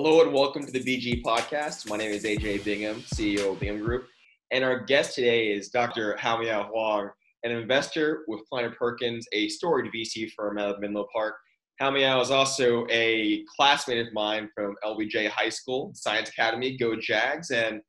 [0.00, 1.90] Hello and welcome to the BG podcast.
[1.90, 4.06] My name is AJ Bingham, CEO of Bingham Group,
[4.52, 6.16] and our guest today is Dr.
[6.20, 7.10] Haomiao Huang,
[7.42, 11.34] an investor with Kleiner Perkins, a storied VC firm out of Menlo Park.
[11.82, 17.50] Haomiao is also a classmate of mine from LBJ High School, Science Academy, Go Jags,
[17.50, 17.80] and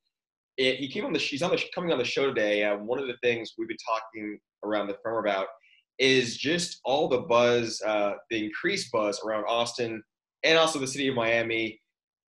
[0.57, 1.19] it, he came on the.
[1.19, 2.63] She's on the coming on the show today.
[2.63, 5.45] Uh, one of the things we've been talking around the firm about
[5.99, 10.01] is just all the buzz, uh, the increased buzz around Austin
[10.43, 11.79] and also the city of Miami,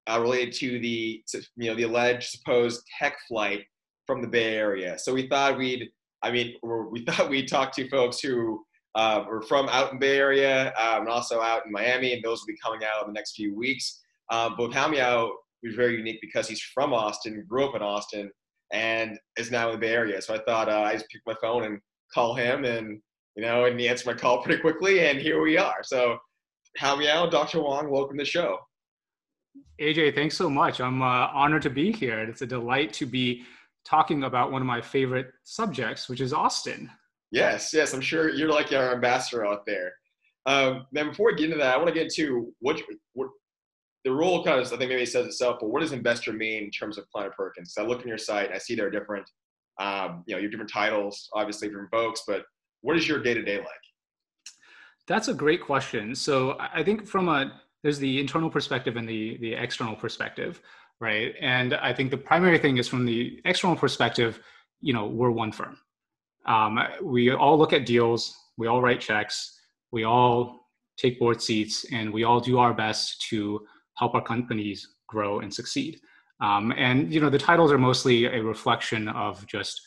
[0.08, 1.22] uh, related to the
[1.56, 3.64] you know the alleged supposed tech flight
[4.06, 4.98] from the Bay Area.
[4.98, 5.90] So we thought we'd,
[6.22, 6.54] I mean,
[6.90, 11.02] we thought we'd talk to folks who uh, were from out in Bay Area um,
[11.02, 13.54] and also out in Miami, and those will be coming out in the next few
[13.54, 14.00] weeks.
[14.30, 15.30] Um, but Haomiao
[15.62, 18.30] was very unique because he's from Austin, grew up in Austin,
[18.72, 20.20] and is now in the Bay Area.
[20.22, 21.78] So I thought uh, I just pick my phone and
[22.12, 23.00] call him, and
[23.36, 25.82] you know, and he answered my call pretty quickly, and here we are.
[25.82, 26.18] So,
[26.80, 27.60] Haomiao, Dr.
[27.60, 28.58] Huang, welcome to the show.
[29.80, 30.80] AJ, thanks so much.
[30.80, 32.20] I'm uh, honored to be here.
[32.20, 33.44] It's a delight to be
[33.84, 36.90] talking about one of my favorite subjects, which is Austin.
[37.30, 39.92] Yes, yes, I'm sure you're like our ambassador out there.
[40.46, 42.80] Um, then before we get into that, I want to get into what,
[43.12, 43.28] what
[44.04, 46.70] the role kind of I think maybe says itself, but what does investor mean in
[46.70, 47.74] terms of Kleiner Perkins?
[47.78, 49.28] I look on your site I see there are different,
[49.78, 52.44] um, you know, your different titles, obviously from folks, but
[52.80, 53.66] what is your day to day like?
[55.06, 56.14] That's a great question.
[56.14, 60.60] So I think from a there's the internal perspective and the the external perspective,
[61.00, 61.34] right?
[61.40, 64.40] And I think the primary thing is from the external perspective,
[64.80, 65.78] you know, we're one firm.
[66.46, 69.60] Um, we all look at deals, we all write checks,
[69.92, 74.94] we all take board seats, and we all do our best to help our companies
[75.06, 76.00] grow and succeed.
[76.40, 79.80] Um, and you know, the titles are mostly a reflection of just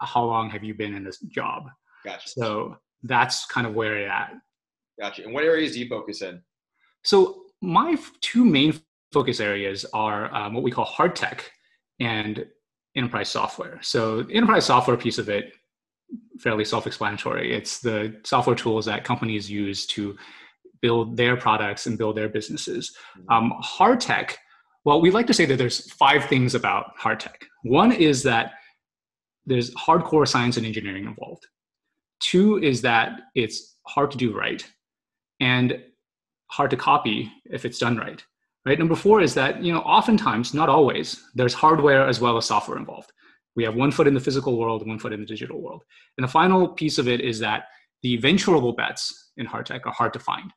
[0.00, 1.64] how long have you been in this job.
[2.04, 2.28] Gotcha.
[2.28, 4.32] So that's kind of where it's at.
[4.98, 5.24] Gotcha.
[5.24, 6.42] And what areas do you focus in?
[7.02, 8.78] So my two main
[9.12, 11.50] focus areas are um, what we call hard tech
[11.98, 12.46] and
[12.96, 13.78] enterprise software.
[13.82, 15.52] So the enterprise software piece of it,
[16.38, 17.52] fairly self-explanatory.
[17.52, 20.16] It's the software tools that companies use to
[20.80, 22.94] build their products and build their businesses.
[23.18, 23.32] Mm-hmm.
[23.32, 24.38] Um, hard tech,
[24.84, 27.44] well, we like to say that there's five things about hard tech.
[27.62, 28.52] One is that
[29.44, 31.46] there's hardcore science and engineering involved.
[32.20, 34.66] Two is that it's hard to do right
[35.40, 35.82] and
[36.50, 38.24] hard to copy if it's done right.
[38.66, 38.78] Right.
[38.78, 42.76] Number four is that, you know, oftentimes, not always, there's hardware as well as software
[42.76, 43.10] involved.
[43.56, 45.82] We have one foot in the physical world, one foot in the digital world.
[46.18, 47.64] And the final piece of it is that
[48.02, 50.52] the venturable bets in hard tech are hard to find.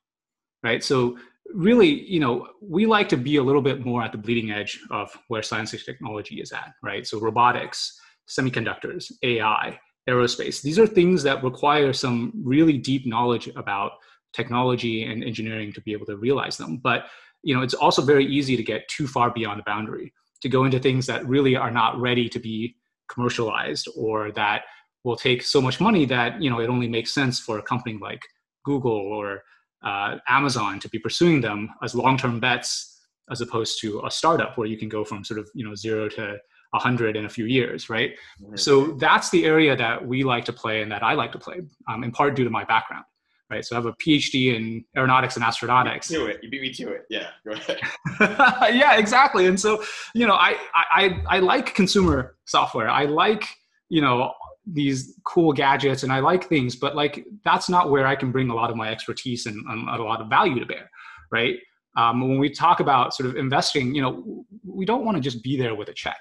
[0.63, 0.83] Right.
[0.83, 1.17] So
[1.53, 4.79] really, you know, we like to be a little bit more at the bleeding edge
[4.91, 7.07] of where science and technology is at, right?
[7.07, 9.79] So robotics, semiconductors, AI,
[10.09, 10.61] aerospace.
[10.61, 13.93] These are things that require some really deep knowledge about
[14.33, 16.77] technology and engineering to be able to realize them.
[16.77, 17.05] But
[17.43, 20.65] you know, it's also very easy to get too far beyond the boundary to go
[20.65, 22.75] into things that really are not ready to be
[23.09, 24.63] commercialized or that
[25.03, 27.97] will take so much money that you know it only makes sense for a company
[28.01, 28.21] like
[28.63, 29.43] Google or
[29.83, 34.67] uh, Amazon to be pursuing them as long-term bets as opposed to a startup where
[34.67, 36.37] you can go from sort of you know zero to
[36.73, 38.15] 100 in a few years, right?
[38.41, 38.55] Mm-hmm.
[38.55, 41.61] So that's the area that we like to play and that I like to play,
[41.87, 43.05] um, in part due to my background,
[43.49, 43.63] right?
[43.63, 46.09] So I have a PhD in aeronautics and astronautics.
[46.09, 46.39] You it.
[46.41, 47.05] You beat me to it.
[47.09, 47.79] Yeah, go ahead.
[48.75, 49.47] yeah, exactly.
[49.47, 49.83] And so,
[50.13, 52.89] you know, I, I, I like consumer software.
[52.89, 53.45] I like,
[53.89, 54.31] you know,
[54.65, 58.49] these cool gadgets and I like things, but like that's not where I can bring
[58.49, 60.89] a lot of my expertise and, and a lot of value to bear,
[61.31, 61.57] right?
[61.97, 65.43] Um, when we talk about sort of investing, you know, we don't want to just
[65.43, 66.17] be there with a check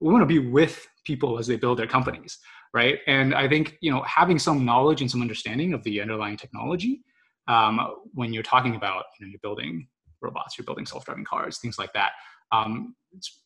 [0.00, 2.38] we want to be with people as they build their companies
[2.74, 2.98] right?
[3.06, 7.02] And i think you know having some knowledge and some understanding of the underlying technology
[7.48, 7.80] um,
[8.12, 9.88] when you're talking about you know you're building
[10.20, 12.12] robots you're building self-driving cars things like that
[12.52, 13.42] um, it's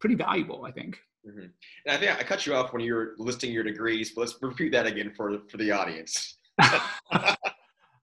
[0.00, 0.98] pretty valuable i think.
[1.26, 1.40] Mm-hmm.
[1.40, 4.36] and i think i cut you off when you were listing your degrees but let's
[4.40, 6.38] repeat that again for for the audience.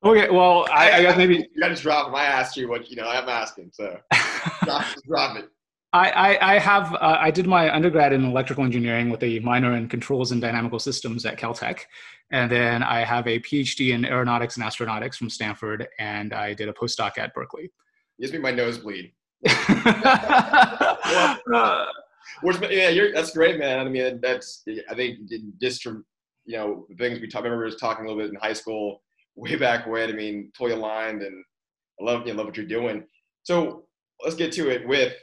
[0.06, 2.98] Okay well i, I guess maybe you gotta drop them i asked you what you
[2.98, 3.98] know i'm asking so.
[4.66, 5.50] Drop, drop it
[5.94, 9.78] I, I, I have uh, I did my undergrad in electrical engineering with a minor
[9.78, 11.82] in controls and dynamical systems at Caltech,
[12.32, 16.68] and then I have a PhD in aeronautics and astronautics from Stanford, and I did
[16.68, 17.72] a postdoc at Berkeley.
[18.20, 19.12] Gives me my nosebleed.
[19.44, 19.54] well,
[22.72, 23.86] yeah, that's great, man.
[23.86, 25.20] I mean, that's I think
[25.62, 26.06] just from
[26.46, 27.44] you know the things we talked.
[27.44, 29.04] I remember was talking a little bit in high school,
[29.36, 30.10] way back when.
[30.10, 31.46] I mean, totally aligned, and
[32.02, 33.04] I love you know, love what you're doing.
[33.44, 33.84] So
[34.24, 35.14] let's get to it with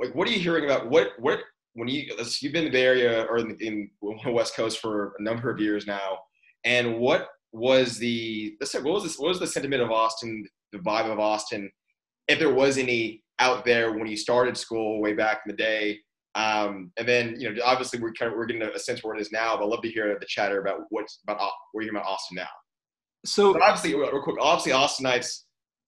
[0.00, 1.40] like what are you hearing about what what
[1.74, 2.04] when you
[2.40, 3.90] you've been in the Bay Area or in, in
[4.24, 6.18] the West Coast for a number of years now,
[6.64, 10.46] and what was the let's say what was this what was the sentiment of Austin,
[10.72, 11.70] the vibe of Austin,
[12.28, 15.98] if there was any out there when you started school way back in the day.
[16.34, 19.16] Um, and then, you know, obviously we're kind of, we're getting a sense of where
[19.16, 21.38] it is now, but I'd love to hear the chatter about what's about,
[21.72, 22.48] where you're hearing about Austin now.
[23.24, 25.42] So but obviously, real quick, obviously Austinites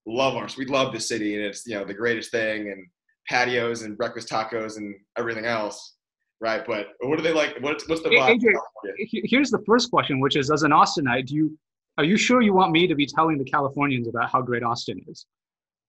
[0.06, 0.56] love ours.
[0.56, 2.86] We love the city and it's, you know, the greatest thing and
[3.28, 5.94] patios and breakfast tacos and everything else.
[6.40, 6.64] Right.
[6.66, 7.56] But what are they like?
[7.60, 8.40] What's, what's the vibe?
[8.40, 11.58] AJ, here's the first question, which is as an Austinite, do you,
[11.98, 15.04] are you sure you want me to be telling the Californians about how great Austin
[15.06, 15.26] is?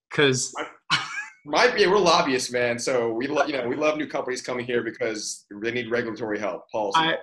[0.10, 0.54] Because
[1.45, 2.78] might be we're lobbyists, man.
[2.78, 6.39] So we lo- you know we love new companies coming here because they need regulatory
[6.39, 6.69] help.
[6.69, 7.00] Policy.
[7.00, 7.16] I,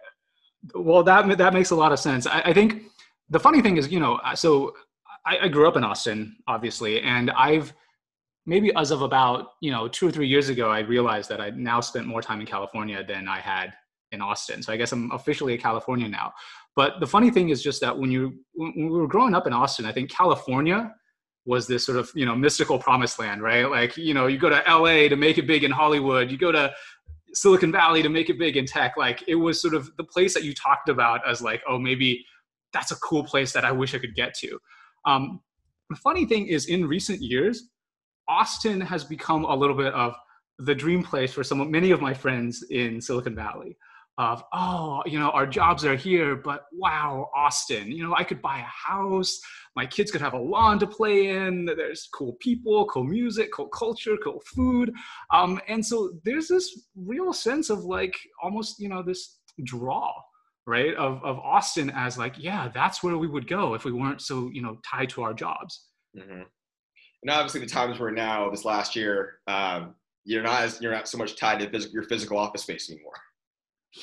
[0.75, 2.27] well, that that makes a lot of sense.
[2.27, 2.85] I, I think
[3.31, 4.75] the funny thing is, you know, so
[5.27, 7.73] I, I grew up in Austin, obviously, and I've
[8.49, 11.51] maybe as of about you know two or three years ago, I realized that I
[11.51, 13.75] now spent more time in California than I had
[14.11, 14.63] in Austin.
[14.63, 16.33] So I guess I'm officially a Californian now.
[16.75, 19.53] But the funny thing is just that when you when we were growing up in
[19.53, 20.93] Austin, I think California
[21.45, 23.71] was this sort of you know mystical promised land, right?
[23.71, 25.09] Like you know you go to L.A.
[25.09, 26.73] to make it big in Hollywood, you go to
[27.35, 28.95] Silicon Valley to make it big in tech.
[28.97, 32.25] Like it was sort of the place that you talked about as like oh maybe
[32.73, 34.59] that's a cool place that I wish I could get to.
[35.05, 35.41] Um,
[35.91, 37.69] the funny thing is in recent years,
[38.29, 40.15] Austin has become a little bit of
[40.59, 43.77] the dream place for some many of my friends in Silicon Valley
[44.19, 48.43] of oh you know our jobs are here but wow austin you know i could
[48.43, 49.41] buy a house.
[49.77, 51.65] My kids could have a lawn to play in.
[51.65, 54.93] There's cool people cool music cool culture cool food.
[55.33, 60.13] Um, and so there's this real sense of like almost you know this draw
[60.67, 64.21] right of, of austin as like yeah that's where we would go if we weren't
[64.21, 65.87] so you know tied to our jobs.
[66.17, 66.43] Mm-hmm.
[67.23, 69.95] And obviously the times we're now this last year um,
[70.25, 73.15] you're not as you're not so much tied to phys- your physical office space anymore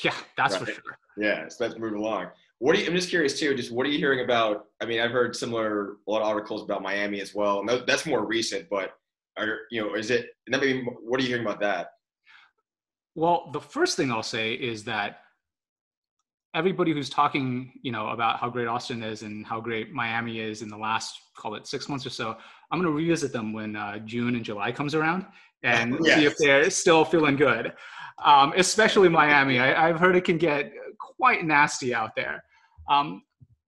[0.04, 0.66] yeah, that's right.
[0.66, 0.98] for sure.
[1.18, 2.28] Yeah, so let's move along.
[2.60, 4.66] What are you, I'm just curious too, just what are you hearing about?
[4.82, 7.60] I mean, I've heard similar, a lot of articles about Miami as well.
[7.60, 8.94] And that's more recent, but
[9.38, 11.90] are, you know, is it, mean, what are you hearing about that?
[13.16, 15.20] Well, the first thing I'll say is that
[16.56, 20.62] everybody who's talking, you know, about how great Austin is and how great Miami is
[20.62, 22.38] in the last, call it six months or so,
[22.72, 25.26] I'm going to revisit them when uh, June and July comes around
[25.64, 26.16] and yes.
[26.20, 27.74] see if they're still feeling good
[28.24, 29.60] um, especially Miami.
[29.60, 32.44] I, have heard it can get quite nasty out there.
[32.90, 33.24] Um,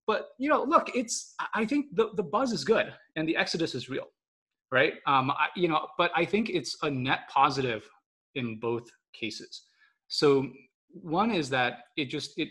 [0.05, 3.75] but you know, look, it's I think the the buzz is good and the exodus
[3.75, 4.07] is real,
[4.71, 4.93] right?
[5.05, 7.87] Um, I, you know, but I think it's a net positive
[8.35, 9.63] in both cases.
[10.07, 10.47] So
[10.93, 12.49] one is that it just it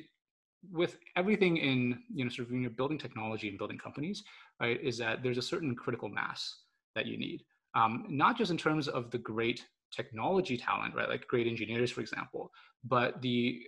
[0.73, 4.25] with everything in you know sort of you know, building technology and building companies,
[4.61, 4.81] right?
[4.83, 6.61] Is that there's a certain critical mass
[6.95, 7.45] that you need,
[7.75, 9.65] um, not just in terms of the great
[9.95, 11.09] technology talent, right?
[11.09, 12.51] Like great engineers, for example,
[12.85, 13.63] but the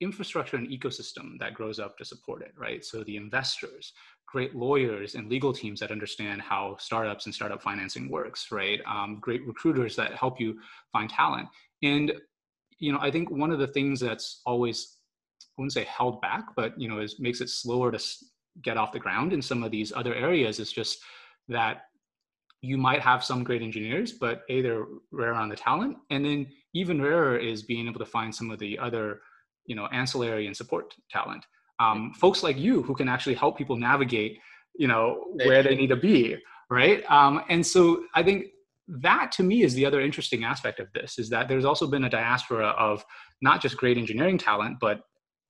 [0.00, 2.84] infrastructure and ecosystem that grows up to support it, right?
[2.84, 3.92] So the investors,
[4.26, 8.80] great lawyers and legal teams that understand how startups and startup financing works, right?
[8.86, 10.58] Um, great recruiters that help you
[10.92, 11.48] find talent.
[11.82, 12.12] And,
[12.78, 14.93] you know, I think one of the things that's always,
[15.56, 17.98] I wouldn't say held back, but, you know, is makes it slower to
[18.62, 20.98] get off the ground in some of these other areas is just
[21.48, 21.82] that
[22.60, 25.98] you might have some great engineers, but A, they're rare on the talent.
[26.10, 29.20] And then even rarer is being able to find some of the other,
[29.66, 31.44] you know, ancillary and support talent.
[31.78, 34.38] Um, folks like you who can actually help people navigate,
[34.74, 36.36] you know, where they need to be,
[36.70, 37.08] right?
[37.10, 38.46] Um, and so I think
[38.88, 42.04] that to me is the other interesting aspect of this is that there's also been
[42.04, 43.04] a diaspora of
[43.40, 45.00] not just great engineering talent, but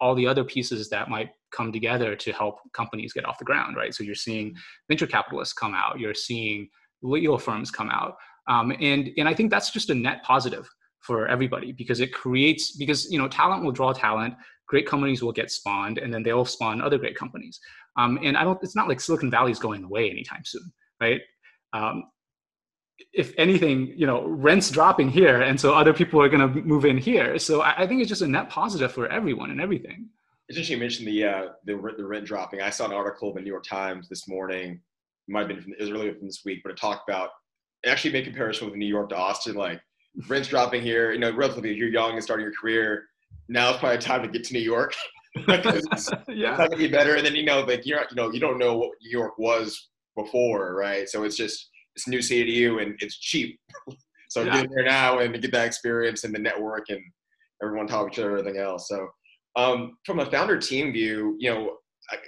[0.04, 3.74] all the other pieces that might come together to help companies get off the ground,
[3.74, 3.94] right?
[3.94, 4.54] So you're seeing
[4.86, 6.68] venture capitalists come out, you're seeing
[7.00, 8.16] legal firms come out.
[8.46, 10.68] Um, and, and I think that's just a net positive
[11.00, 14.34] for everybody because it creates, because, you know, talent will draw talent,
[14.68, 17.58] great companies will get spawned, and then they'll spawn other great companies.
[17.96, 20.70] Um, and I don't, it's not like Silicon Valley is going away anytime soon,
[21.00, 21.22] right?
[21.72, 22.04] Um,
[23.12, 26.84] if anything, you know, rents dropping here, and so other people are going to move
[26.84, 27.38] in here.
[27.38, 30.08] So I, I, think it's just a net positive for everyone and everything.
[30.48, 32.60] It's interesting you mentioned the uh, the, the rent dropping.
[32.60, 35.60] I saw an article in the New York Times this morning It might have been
[35.62, 37.30] from, it was earlier from this week, but it talked about
[37.82, 39.80] it actually make comparison with New York to Austin, like
[40.28, 41.12] rents dropping here.
[41.12, 43.04] You know, relatively, if you're young and starting your career,
[43.48, 44.94] now it's probably time to get to New York.
[45.36, 47.16] it's, yeah, it's not gonna be better.
[47.16, 49.88] And then you know, like you're, you know, you don't know what New York was
[50.16, 51.08] before, right?
[51.08, 53.58] So it's just it's new city to you, and it's cheap.
[54.28, 54.62] so yeah.
[54.62, 57.00] get there now and get that experience and the network and
[57.62, 58.88] everyone talk to each other, everything else.
[58.88, 59.08] So
[59.56, 61.76] um, from a founder team view, you know,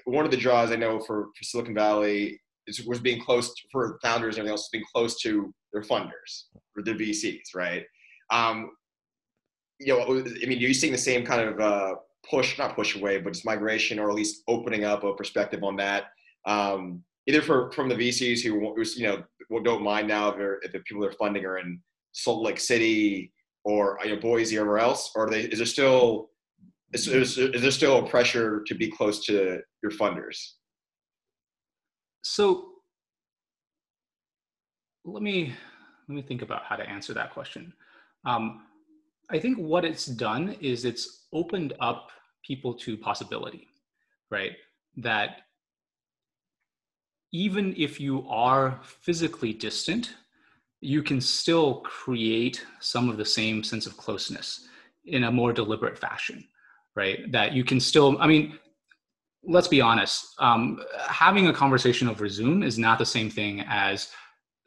[0.04, 3.62] one of the draws I know for, for Silicon Valley is, was being close to,
[3.70, 6.44] for founders and everything else, being close to their funders
[6.76, 7.84] or their VCs, right?
[8.30, 8.70] Um,
[9.78, 11.94] you know, I mean, are you seeing the same kind of uh,
[12.28, 15.76] push, not push away, but just migration or at least opening up a perspective on
[15.76, 16.04] that,
[16.46, 20.80] um, either for from the VCs who, you know, don't mind now if, if the
[20.80, 21.80] people they're funding are in
[22.12, 23.32] Salt Lake City
[23.64, 26.30] or you know Boise or wherever else, or they, is there still
[26.92, 30.52] is, is, is there still a pressure to be close to your funders?
[32.22, 32.68] So
[35.04, 35.52] let me
[36.08, 37.72] let me think about how to answer that question.
[38.24, 38.62] Um,
[39.30, 42.10] I think what it's done is it's opened up
[42.44, 43.66] people to possibility,
[44.30, 44.52] right?
[44.96, 45.42] That
[47.32, 50.14] even if you are physically distant,
[50.80, 54.68] you can still create some of the same sense of closeness
[55.06, 56.46] in a more deliberate fashion,
[56.94, 57.30] right?
[57.32, 58.58] That you can still, I mean,
[59.44, 64.08] let's be honest, um, having a conversation over Zoom is not the same thing as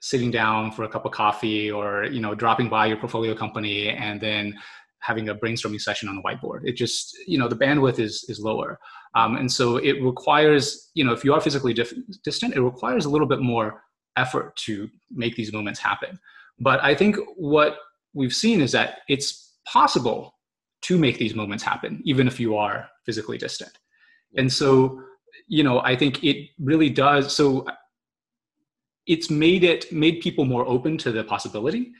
[0.01, 3.89] sitting down for a cup of coffee or you know dropping by your portfolio company
[3.89, 4.57] and then
[5.01, 6.61] having a brainstorming session on the whiteboard.
[6.63, 8.79] It just you know the bandwidth is is lower.
[9.15, 13.05] Um, and so it requires you know if you are physically dif- distant it requires
[13.05, 13.83] a little bit more
[14.17, 16.19] effort to make these moments happen.
[16.59, 17.77] But i think what
[18.13, 20.35] we've seen is that it's possible
[20.81, 23.71] to make these moments happen even if you are physically distant.
[24.37, 25.01] And so
[25.47, 27.65] you know i think it really does so
[29.07, 31.91] it's made it made people more open to the possibility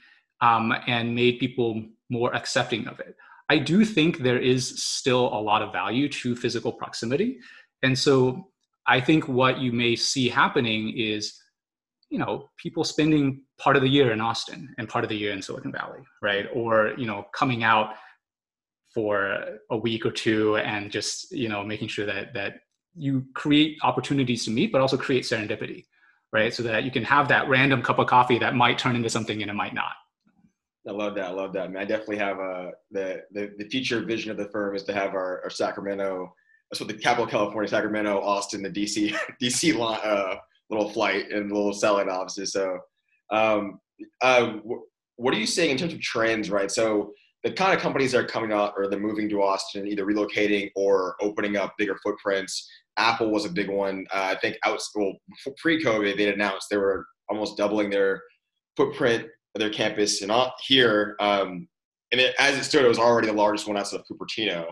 [0.42, 3.16] um, and made people more accepting of it.
[3.50, 7.40] I do think there is still a lot of value to physical proximity,
[7.84, 8.50] and so
[8.88, 11.36] I think what you may see happening is,
[12.10, 15.32] you know, people spending part of the year in Austin and part of the year
[15.32, 16.48] in Silicon Valley, right?
[16.54, 17.96] Or you know, coming out
[18.94, 22.56] for a week or two and just you know making sure that that
[22.96, 25.86] you create opportunities to meet, but also create serendipity
[26.32, 26.54] right?
[26.54, 29.42] So that you can have that random cup of coffee that might turn into something
[29.42, 29.94] and it might not.
[30.88, 31.26] I love that.
[31.26, 31.64] I love that.
[31.64, 34.84] I, mean, I definitely have a the, the the future vision of the firm is
[34.84, 36.34] to have our, our Sacramento,
[36.70, 40.36] that's what the capital California, Sacramento, Austin, the DC DC uh,
[40.70, 42.54] little flight and little selling offices.
[42.54, 42.80] So,
[43.32, 43.80] um,
[44.22, 44.54] uh,
[45.16, 46.50] what are you seeing in terms of trends?
[46.50, 46.72] Right.
[46.72, 47.12] So
[47.44, 50.70] the kind of companies that are coming out or they're moving to Austin, either relocating
[50.76, 52.70] or opening up bigger footprints.
[52.98, 54.06] Apple was a big one.
[54.14, 55.16] Uh, I think out school
[55.58, 58.22] pre-COVID, they announced they were almost doubling their
[58.76, 61.16] footprint their campus and here.
[61.20, 61.68] Um,
[62.12, 64.66] and it, as it stood, it was already the largest one outside of Cupertino,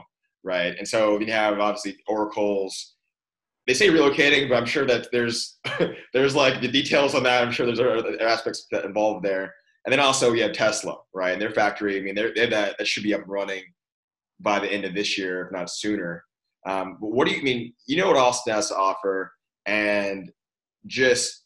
[0.44, 0.76] right?
[0.78, 2.96] And so you have obviously Oracle's.
[3.66, 5.60] They say relocating, but I'm sure that there's
[6.14, 7.44] there's like the details on that.
[7.44, 9.54] I'm sure there's other aspects that involved there.
[9.86, 11.34] And then also you have Tesla, right?
[11.34, 11.98] And their factory.
[11.98, 13.64] I mean, they're, they're that that should be up and running
[14.40, 16.24] by the end of this year, if not sooner.
[16.66, 17.74] Um, but what do you mean?
[17.88, 19.32] You know what Austin has to offer,
[19.66, 20.32] and
[20.86, 21.44] just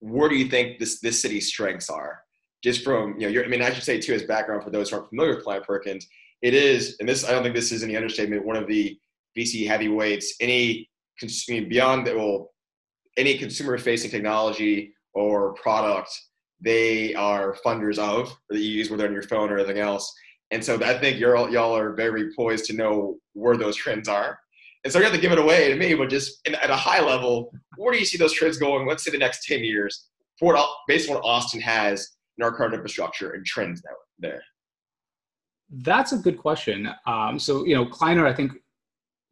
[0.00, 2.23] where do you think this this city's strengths are?
[2.64, 4.96] Just from you know, I mean, I should say too, as background for those who
[4.96, 6.08] aren't familiar with Kleiner Perkins,
[6.42, 8.44] it is, and this I don't think this is any understatement.
[8.44, 8.98] One of the
[9.38, 10.34] VC heavyweights.
[10.40, 10.90] Any
[11.48, 12.50] beyond that, well,
[13.16, 16.10] any consumer-facing technology or product,
[16.60, 20.12] they are funders of, or that you use whether on your phone or anything else.
[20.50, 24.38] And so I think you're y'all are very poised to know where those trends are
[24.84, 26.76] and so you have to give it away to me, but just in, at a
[26.76, 28.86] high level, where do you see those trends going?
[28.86, 32.74] Let's say the next 10 years, for based on what Austin has in our current
[32.74, 33.82] infrastructure and trends
[34.18, 34.42] there?
[35.70, 36.88] That's a good question.
[37.06, 38.52] Um, so, you know, Kleiner, I think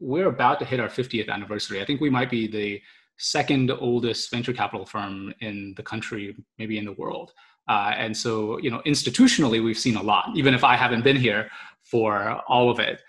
[0.00, 1.80] we're about to hit our 50th anniversary.
[1.80, 2.80] I think we might be the
[3.18, 7.32] second oldest venture capital firm in the country, maybe in the world.
[7.68, 11.16] Uh, and so, you know, institutionally, we've seen a lot, even if I haven't been
[11.16, 11.48] here
[11.84, 13.00] for all of it.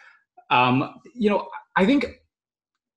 [0.52, 2.06] Um, you know, I think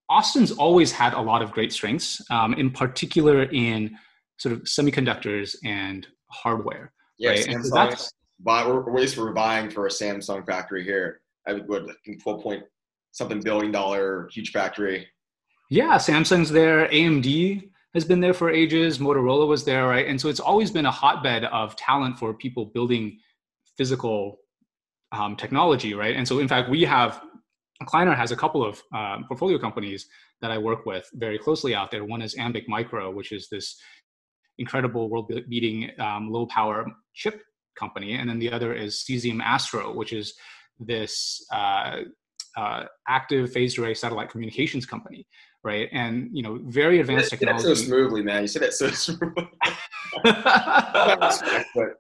[0.08, 3.96] Austin's always had a lot of great strengths, um, in particular in
[4.38, 6.92] sort of semiconductors and hardware.
[7.18, 7.47] Yeah, right?
[7.47, 7.64] Samsung.
[7.64, 11.21] So that's, buy, we're, at least we're buying for a Samsung factory here.
[11.47, 12.64] I would, think 12 point
[13.12, 15.06] something billion dollar huge factory.
[15.71, 16.88] Yeah, Samsung's there.
[16.88, 18.99] AMD has been there for ages.
[18.99, 20.06] Motorola was there, right?
[20.06, 23.18] And so it's always been a hotbed of talent for people building
[23.76, 24.38] physical
[25.12, 26.14] um, technology, right?
[26.14, 27.23] And so, in fact, we have
[27.85, 30.06] Kleiner has a couple of um, portfolio companies
[30.40, 32.04] that I work with very closely out there.
[32.04, 33.78] One is Ambiq Micro, which is this
[34.58, 37.42] incredible world-beating um, low-power chip
[37.78, 40.34] company, and then the other is Cesium Astro, which is
[40.78, 41.98] this uh,
[42.56, 45.26] uh, active phased array satellite communications company,
[45.62, 45.88] right?
[45.92, 47.64] And you know, very advanced you technology.
[47.64, 48.42] so smoothly, man.
[48.42, 49.48] You said that so smoothly.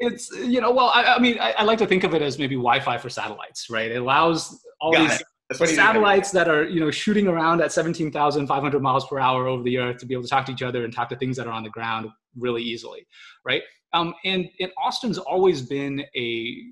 [0.00, 2.38] it's you know, well, I, I mean, I, I, like to think of it as
[2.38, 3.90] maybe Wi-Fi for satellites, right?
[3.90, 5.22] It allows all Got these
[5.52, 9.98] satellites that are you know shooting around at 17,500 miles per hour over the earth
[9.98, 11.62] to be able to talk to each other and talk to things that are on
[11.62, 13.06] the ground really easily,
[13.44, 13.62] right?
[13.92, 16.62] Um, and, and Austin's always been a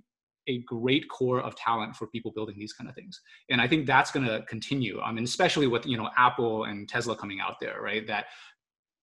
[0.48, 3.86] a great core of talent for people building these kind of things and i think
[3.86, 7.60] that's going to continue i mean especially with you know apple and tesla coming out
[7.60, 8.24] there right that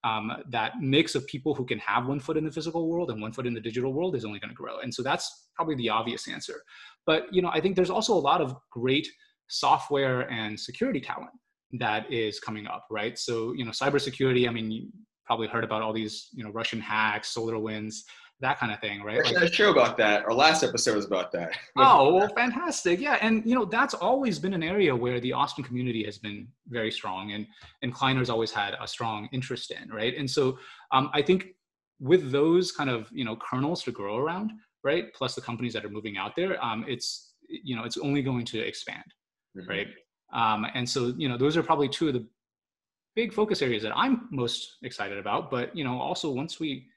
[0.04, 3.22] um, that mix of people who can have one foot in the physical world and
[3.22, 4.80] one foot in the digital world is only going to grow.
[4.80, 6.62] And so that's probably the obvious answer.
[7.06, 9.08] But you know, I think there's also a lot of great
[9.50, 11.32] software and security talent
[11.74, 13.18] that is coming up, right?
[13.18, 14.48] So you know, cybersecurity.
[14.48, 14.88] I mean, you
[15.25, 18.01] probably heard about all these you know Russian hacks, SolarWinds,
[18.41, 19.20] that kind of thing, right?
[19.20, 20.24] Actually, like, a show about that.
[20.24, 21.58] Our last episode was about that.
[21.77, 23.00] oh, well, fantastic!
[23.00, 26.48] Yeah, and you know that's always been an area where the Austin community has been
[26.68, 27.46] very strong, and
[27.82, 30.15] and Kleiner's always had a strong interest in, right?
[30.18, 30.58] And so
[30.91, 31.48] um, I think
[32.00, 34.51] with those kind of you know kernels to grow around,
[34.84, 35.13] right?
[35.13, 38.46] Plus the companies that are moving out there, um, it's you know it's only going
[38.46, 39.03] to expand,
[39.62, 39.70] mm-hmm.
[39.70, 39.88] right?
[40.32, 42.25] Um, and so you know those are probably two of the
[43.16, 45.50] big focus areas that I'm most excited about.
[45.50, 46.88] But you know also once we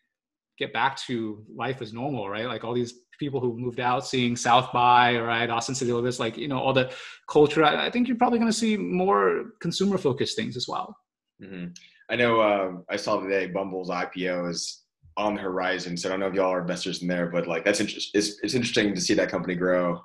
[0.59, 2.47] get back to life as normal, right?
[2.47, 6.37] Like all these people who moved out, seeing South by, right, Austin City Limits, like
[6.37, 6.93] you know all the
[7.29, 7.65] culture.
[7.65, 10.97] I, I think you're probably going to see more consumer focused things as well.
[11.43, 11.67] Mm-hmm.
[12.11, 14.83] I know uh, I saw today Bumble's IPO is
[15.17, 17.65] on the horizon, so I don't know if y'all are investors in there, but like
[17.65, 18.19] that's interesting.
[18.19, 20.03] It's, it's interesting to see that company grow,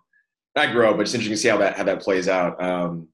[0.58, 2.62] not grow, but it's interesting to see how that how that plays out.
[2.62, 3.08] Um,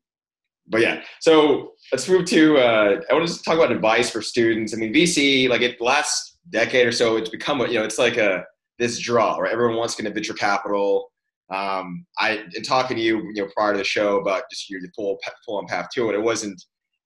[0.67, 2.57] but yeah, so let's move to.
[2.57, 4.73] Uh, I want to talk about advice for students.
[4.73, 7.99] I mean, VC, like it last decade or so, it's become a, you know, it's
[7.99, 8.45] like a,
[8.79, 9.51] this draw, right?
[9.51, 11.11] Everyone wants to get venture capital.
[11.53, 14.79] Um, I, in talking to you, you know, prior to the show about just your
[14.95, 16.61] full, full on path to it, it wasn't,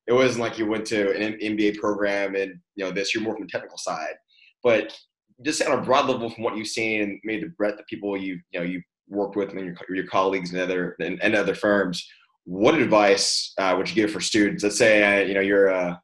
[0.08, 3.36] it wasn't like you went to an MBA program and, you know, this, you're more
[3.36, 4.14] from the technical side,
[4.64, 4.98] but
[5.44, 8.40] just on a broad level from what you've seen, maybe the breadth of people you,
[8.52, 12.08] you know, you worked with and your, your colleagues and other, and, and other firms,
[12.46, 14.64] what advice uh, would you give for students?
[14.64, 16.02] Let's say, uh, you know, you're a,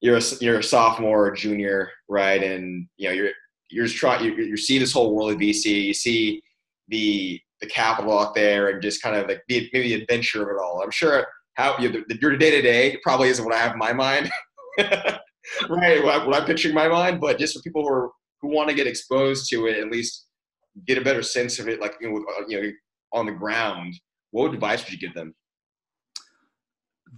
[0.00, 2.42] you're a, you're a sophomore or junior, right?
[2.42, 3.30] And you know you're
[3.70, 6.42] you're trying you, you see this whole world of VC, you see
[6.88, 10.48] the the capital out there, and just kind of like the, maybe the adventure of
[10.48, 10.82] it all.
[10.82, 13.72] I'm sure how you know, the, your day to day probably isn't what I have
[13.72, 14.30] in my mind,
[14.78, 16.04] right?
[16.04, 18.10] What, what I'm picturing in my mind, but just for people who are
[18.42, 20.25] who want to get exposed to it, at least
[20.86, 22.70] get a better sense of it, like you know, you know
[23.12, 23.94] on the ground.
[24.30, 25.34] What advice would you give them?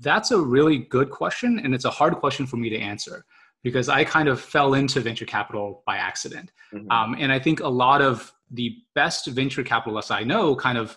[0.01, 3.25] That's a really good question, and it's a hard question for me to answer
[3.65, 6.53] because I kind of fell into venture capital by accident.
[6.73, 6.91] Mm-hmm.
[6.91, 10.97] Um, and I think a lot of the best venture capitalists I know kind of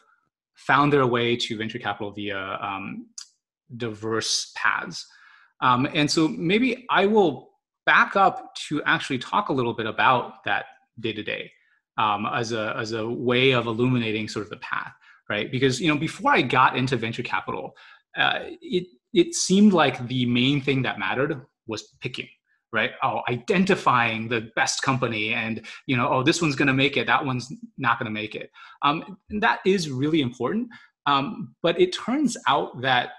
[0.54, 3.08] found their way to venture capital via um,
[3.78, 5.08] diverse paths.
[5.62, 7.52] Um, and so maybe I will
[7.86, 10.65] back up to actually talk a little bit about that
[11.00, 11.52] day to day
[12.32, 14.94] as a as a way of illuminating sort of the path,
[15.30, 15.52] right?
[15.52, 17.76] Because you know before I got into venture capital,
[18.18, 22.28] uh, it it seemed like the main thing that mattered was picking
[22.74, 22.92] right?
[23.04, 27.06] Oh identifying the best company and you know oh this one's going to make it
[27.08, 28.50] that one's not going to make it.
[28.82, 30.70] Um, that is really important.
[31.06, 33.10] Um, but it turns out that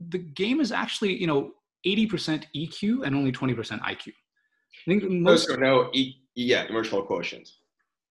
[0.00, 1.52] the game is actually you know
[1.86, 4.04] 80% eq and only 20% iq i
[4.86, 7.48] think most no e- yeah emotional quotient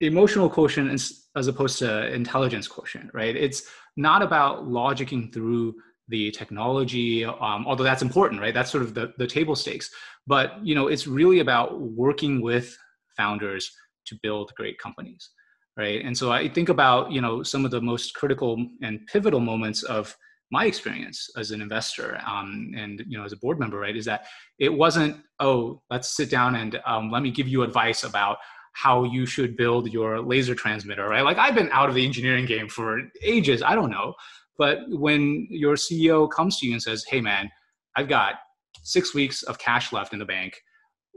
[0.01, 0.91] emotional quotient
[1.35, 3.35] as opposed to intelligence quotient right?
[3.35, 3.63] It's
[3.95, 5.75] not about logicking through
[6.09, 8.53] the technology um, although that's important right?
[8.53, 9.89] That's sort of the, the table stakes.
[10.25, 12.77] But you know it's really about working with
[13.15, 13.71] founders
[14.05, 15.29] to build great companies
[15.77, 16.03] right?
[16.03, 19.83] And so i think about you know some of the most critical and pivotal moments
[19.83, 20.15] of
[20.51, 24.05] my experience as an investor um, and you know as a board member right is
[24.05, 24.25] that
[24.59, 28.37] it wasn't oh let's sit down and um, let me give you advice about
[28.83, 31.23] how you should build your laser transmitter right?
[31.23, 34.13] Like i've been out of the engineering game for ages i don't know.
[34.57, 37.51] But when your CEO comes to you and says, hey, man,
[37.95, 38.35] I've got
[38.83, 40.59] six weeks of cash left in the bank,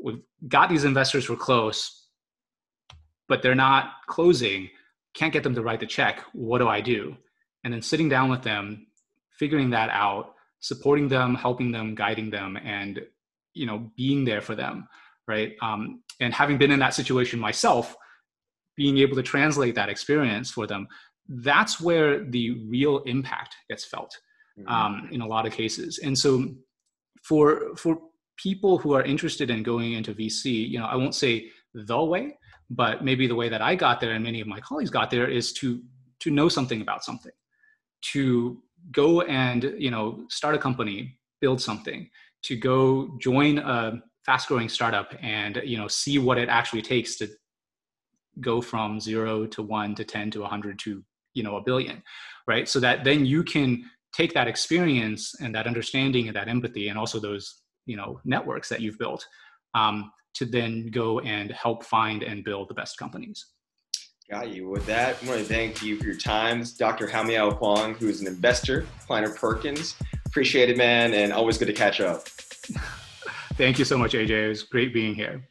[0.03, 2.09] we've got these investors who are close,
[3.29, 4.68] but they're not closing,
[5.14, 6.23] can't get them to write the check.
[6.33, 7.16] What do I do?
[7.64, 8.87] And then sitting down with them,
[9.38, 13.01] figuring that out, supporting them, helping them, guiding them, and
[13.55, 14.87] you know, being there for them,
[15.28, 15.52] right?
[15.62, 17.94] Um, and having been in that situation myself,
[18.76, 20.88] being able to translate that experience for them
[21.30, 24.16] that's where the real impact gets felt
[24.59, 24.68] mm-hmm.
[24.68, 26.00] um, in a lot of cases.
[26.02, 26.46] And so
[27.22, 27.98] for for
[28.37, 32.37] people who are interested in going into VC, you know, I won't say the way,
[32.68, 35.28] but maybe the way that I got there and many of my colleagues got there
[35.28, 35.83] is to
[36.20, 37.33] to know something about something,
[38.12, 42.11] to go and you know start a company, build something,
[42.42, 47.16] to go join a fast growing startup and you know see what it actually takes
[47.16, 47.28] to
[48.40, 51.02] go from zero to one to 10 to a 100 to
[51.35, 52.02] you know a billion
[52.46, 56.88] right so that then you can take that experience and that understanding and that empathy
[56.88, 59.26] and also those you know networks that you've built
[59.74, 63.46] um, to then go and help find and build the best companies
[64.30, 64.68] Got you.
[64.68, 66.62] With that, I want to thank you for your time.
[66.78, 67.09] Dr.
[67.09, 69.96] Haomiao Huang, who is an investor, Kleiner Perkins.
[70.24, 72.28] Appreciate it, man, and always good to catch up.
[73.54, 74.30] Thank you so much, AJ.
[74.30, 75.42] It was great being here.